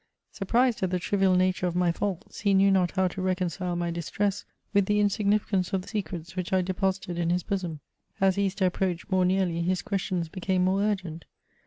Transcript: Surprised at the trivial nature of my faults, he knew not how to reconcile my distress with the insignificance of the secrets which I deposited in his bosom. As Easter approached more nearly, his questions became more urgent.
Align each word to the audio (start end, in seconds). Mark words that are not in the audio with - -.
Surprised 0.31 0.81
at 0.81 0.89
the 0.89 0.97
trivial 0.97 1.35
nature 1.35 1.67
of 1.67 1.75
my 1.75 1.91
faults, 1.91 2.39
he 2.39 2.55
knew 2.55 2.71
not 2.71 2.89
how 2.93 3.07
to 3.07 3.21
reconcile 3.21 3.75
my 3.75 3.91
distress 3.91 4.45
with 4.73 4.87
the 4.87 4.99
insignificance 4.99 5.73
of 5.73 5.83
the 5.83 5.87
secrets 5.87 6.35
which 6.35 6.51
I 6.51 6.63
deposited 6.63 7.19
in 7.19 7.29
his 7.29 7.43
bosom. 7.43 7.81
As 8.19 8.35
Easter 8.35 8.65
approached 8.65 9.11
more 9.11 9.25
nearly, 9.25 9.61
his 9.61 9.83
questions 9.83 10.27
became 10.27 10.63
more 10.63 10.81
urgent. 10.81 11.25